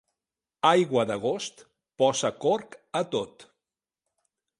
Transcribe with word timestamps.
Aigua 0.69 1.03
d'agost 1.09 1.61
posa 2.03 2.31
corc 2.45 2.79
a 3.01 3.03
tot. 3.17 3.47